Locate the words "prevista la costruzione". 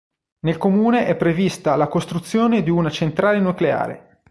1.15-2.63